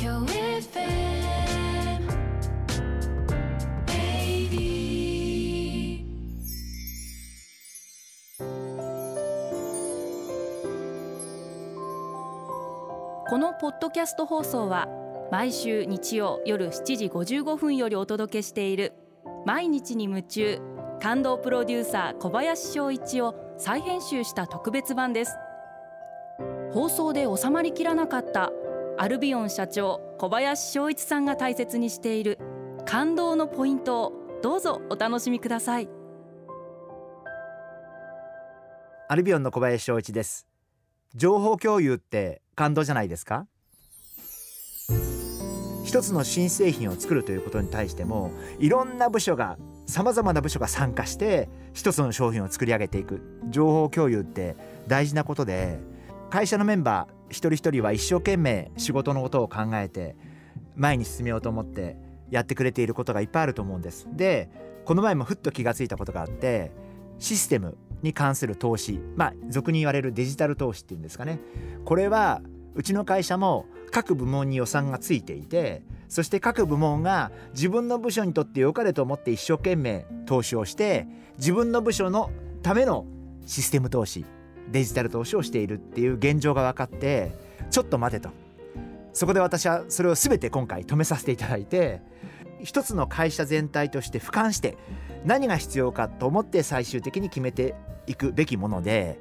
[0.00, 0.32] 京 FM
[3.86, 6.04] 80
[13.28, 14.88] このポッドキャスト放送は
[15.30, 18.94] 毎週日曜夜7時55分よりお届けしている
[19.44, 20.62] 毎日に夢中
[21.02, 25.36] 感動プロデューサー小林翔一を再編集した特別版です。
[26.72, 28.52] 放送で収まりきらなかった
[29.02, 32.38] アルビオン社長小林翔一さんが大切にしている
[32.84, 35.88] 感動のポイントをどうぞお楽しみください。
[39.08, 40.46] アルビオンの小林翔一です。
[41.14, 43.46] 情報共有って感動じゃないですか？
[45.86, 53.22] 一つの新製品を作るということに対してもいろんな部署がさまざまな部署が参加して一つの商品を作り上げていく。
[53.48, 54.56] 情報共有って
[54.88, 55.78] 大事なことで
[56.30, 60.16] 会社のメンバー一人一人は一生懸命仕事のことを考えて
[60.76, 61.96] 前に進めようと思って
[62.30, 64.06] やってくれていることがいっぱいあると思うんです。
[64.12, 64.48] で
[64.84, 66.70] この前もふっと気がついたことがあって
[67.18, 71.40] システムに関する投資まあ俗に言われるデジタル投資っていうんですかね。
[71.84, 72.40] これは
[72.74, 82.30] うちの会社も各部門に予算がついていてそして各部門が自分の部署にとって良かれと思って一生懸命投資をして自分の部署の
[82.62, 83.04] ための
[83.46, 84.24] システム投資
[84.70, 87.32] デジタル投資をしているっていう現状が分かって
[87.70, 88.30] ちょっと待てと。
[89.12, 92.00] そこで私はそれを全て今回止めさせていただいて
[92.62, 94.76] 一つの会社全体として俯瞰して
[95.24, 97.74] 何が必要かと思って最終的に決めて
[98.06, 99.18] いくべきもので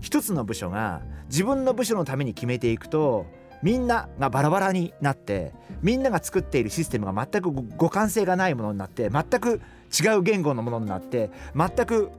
[0.00, 3.26] 一つの部署が自分の部署のために決めていくと
[3.62, 5.52] みんながバラバラになって
[5.82, 9.60] みんなが作っているシステムが全く互換性がないものになって全く
[9.92, 12.10] 違う言語のものになって全く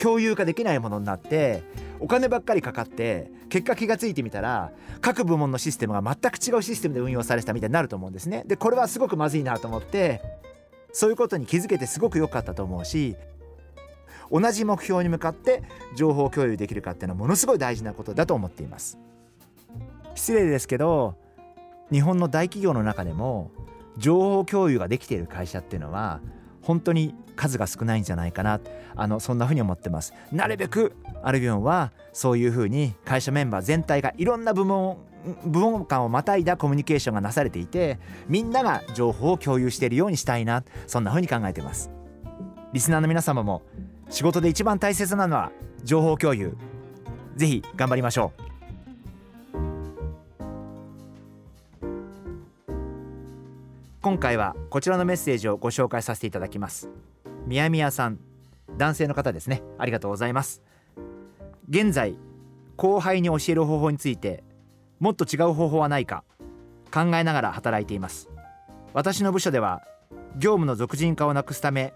[0.00, 1.62] 共有化できないものになって
[2.00, 8.44] お金ばっかりかかって結果気がついてみたら各部門のシステムが全く違うシステムで運用されてたみたいになると思うんですね。
[8.46, 10.22] でこれはすごくまずいなと思って
[10.92, 13.16] そういうことに気づけてすごく良かったと思うし
[14.30, 15.62] 同じ目標に向かって
[15.96, 18.98] 情報共有できるかっていうのはものすごい大事なことだと思っています
[20.14, 21.16] 失礼ですけど
[21.92, 23.50] 日本の大企業の中でも
[23.98, 26.20] 情報共有ができている会社っていうのは
[26.62, 28.60] 本当に数が少ないんじゃないかな。
[28.96, 30.12] あのそんなふうに思ってます。
[30.32, 34.98] なるべくアルビオンはそういうふうに会社メンバー全体がいろんな部門
[35.44, 37.98] 部門間をまたいだコミュニケーションがなされていて
[38.28, 41.90] みんなが情報を共有しているようにしたいなそんなふうに考えてます。
[42.72, 43.62] リスナーの皆様も
[44.08, 45.52] 仕事で一番大切なのは
[45.84, 46.56] 情報共有。
[47.36, 48.49] ぜひ頑張りましょう。
[54.02, 56.88] 今回はこちらのメッセージをご紹介させていただきます。
[57.46, 58.18] みやみやさん
[58.78, 59.62] 男性の方ですね。
[59.76, 60.62] ありがとうございます。
[61.68, 62.16] 現在
[62.76, 64.42] 後輩に教える方法について
[65.00, 66.24] もっと違う方法はないか
[66.90, 68.30] 考えながら働いています。
[68.94, 69.82] 私の部署では
[70.38, 71.92] 業務の俗人化をなくすため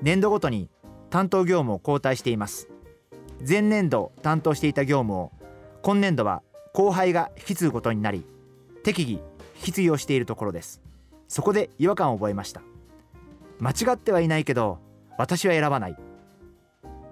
[0.00, 0.70] 年度ごとに
[1.10, 2.68] 担当業務を交代しています。
[3.46, 5.32] 前年度担当していた業務を
[5.82, 6.40] 今年度は
[6.72, 8.24] 後輩が引き継ぐことになり
[8.84, 9.10] 適宜
[9.56, 10.87] 引き継ぎをしているところです。
[11.28, 12.62] そこで違和感を覚えました。
[13.60, 14.78] 間違ってはいないけど
[15.18, 15.96] 私は選ばない。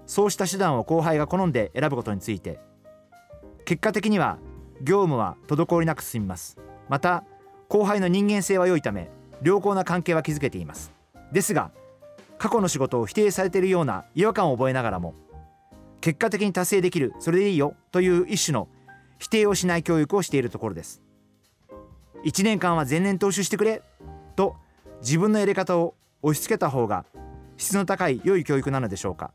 [0.06, 2.58] そうした手段を後輩が好んで選ぶことについて。
[3.64, 4.38] 結果的には
[4.82, 6.56] 業務は滞りなく進みます。
[6.88, 7.24] また
[7.68, 9.10] 後輩の人間性は良いため
[9.42, 10.92] 良好な関係は築けています。
[11.32, 11.70] ですが
[12.38, 15.14] 過去の仕事を否定されているような違和感を覚えながらも
[16.00, 18.68] 結果的に達成できるそれでいいよという一種の
[19.18, 21.02] 否定をしない教育をしているところです。
[22.24, 23.82] 1年間は前年踏襲してくれ。
[24.34, 24.56] と
[25.00, 27.04] 自分のやり方を押し付けた方が
[27.56, 29.32] 質の高い良い教育なのでしょうか。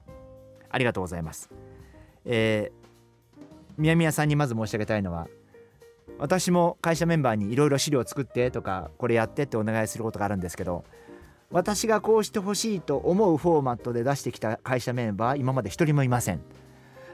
[0.72, 1.50] ありがとうございます、
[2.26, 5.28] えー、宮宮さんにまず申し上げたいのは
[6.18, 10.84] 私も会社メンバーにいろいろ資料を作ってとかこれやってってお願いすることがあるんですけど
[11.52, 16.42] 私がこうしてほしいと思うフォーマットで出してきた会社メンバー今まで一人もいません。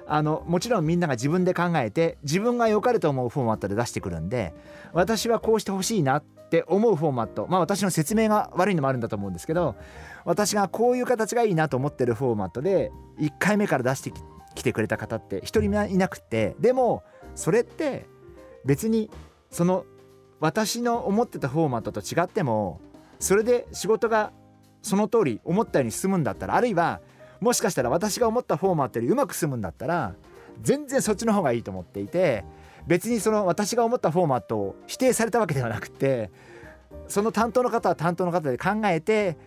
[0.07, 4.53] あのもちろんみんなが自分で考えて自分が良かれと思うフォーマットで出してくるんで
[4.93, 9.75] 私はこうしてほしいなって思うフォーマットまあ私の説明が悪いのもあるんだと思うんですけど
[10.23, 14.13] 私がこういう形がいいなと思ってるフォーマットで1回目から出して
[14.55, 17.03] きてくれた方って一人もいなくてでも
[17.35, 18.05] それって
[18.65, 19.09] 別に
[19.51, 19.85] その
[20.39, 22.79] 私の思ってたフォーマットと違っても
[23.19, 24.31] それで仕事が
[24.81, 27.01] その通り思ったように進むんだったらあるいは
[27.39, 30.15] もしかしたら私が思ったフォーマットよりうまく進むんだったら
[30.61, 32.43] 全然そっちの方がいいと思っていて
[32.87, 36.31] 別にその私が思ったフォーマットを否定されたわけではなくて
[37.07, 39.37] その担当の方は担当の方で考えて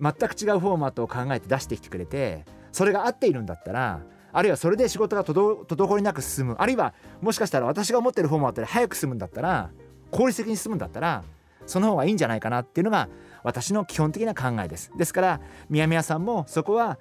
[0.00, 4.00] 全く違うフォーマットを考えて出してきてくれてそれが合っているんだったら
[4.32, 9.70] あるいはそれで仕事が滞りなく進むあるいはもしかしたら私が思ってるフォーマットで早く進むんだったら
[10.10, 11.24] 効率的に進むんだったら
[11.66, 13.08] その方がいいんじゃないかなっていうのが
[13.42, 14.90] 私の基本的な考えです。
[14.96, 16.98] ですから宮宮さんもそこは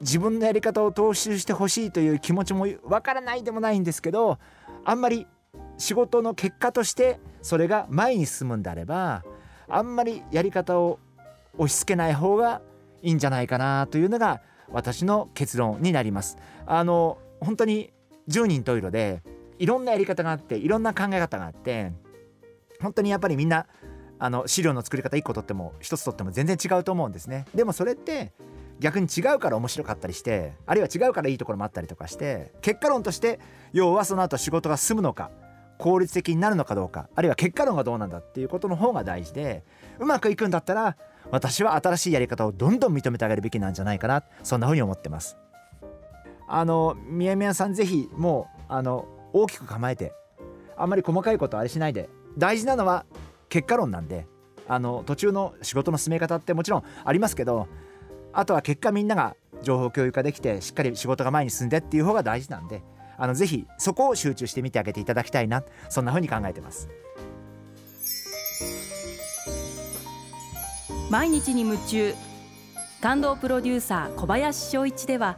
[0.00, 4.38] 自分のやり方を踏襲してほしいという気持ちもわからないでもないんですけど
[4.84, 5.26] あんまり
[5.76, 9.24] 仕事の結果としてそれが前に進むんであれば
[9.68, 10.98] あんまりやり方を
[11.58, 12.62] 押し付けない方が
[13.02, 16.36] いいんじゃないかなというのが私の結論になります。
[16.66, 17.92] あの本当に
[18.28, 19.22] 10人十色で
[19.58, 21.92] いろんなやり方があっていろんな考え方があって
[22.80, 23.66] 本当にやっぱりみんな
[24.18, 27.46] あの資料の作り方1個とっても1つとっても全然違うと思うんですね。
[27.54, 28.32] でもそれって
[28.80, 33.38] 逆に違うから面白かったりしてあるいは違うからいいところもあったりとかして結果論として
[33.72, 35.30] 要はその後仕事が進むのか
[35.78, 39.64] 効率的になるのかどうかあるいは結果論がどうなんだっていうことの方が大事で
[39.98, 40.96] うまくいくんだったら
[41.30, 45.36] 私は新しいやり方をどんどん認めてあげるべきなんじゃないかなそんな風に思ってます。
[46.52, 50.12] あの宮宮さんぜひもうあの大きく構えて
[50.76, 53.04] あんまり細かいことあれしないで大事なのは
[53.48, 54.26] 結果論なんで
[54.66, 57.68] あの途中の仕事の進め方ってもちろんありますけど
[58.32, 62.82] あとは結果みんなが情報共有化できてしっかり仕事が前に進んでっていう方が大事なんで
[63.18, 66.88] あのぜひそこを集中してみてあげていただきたいなそんな風に考えてます。
[71.10, 72.14] 毎日に夢中
[73.00, 75.36] 感動プロデューサー小林翔一では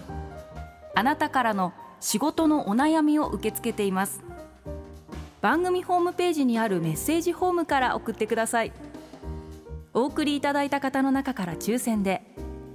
[0.94, 4.22] あなたからの仕事のお悩みを受け付けています。
[5.40, 8.72] 番組ホームページにあるメッセージホームから送ってください。
[9.94, 12.22] お送りいただいた方の中から抽選で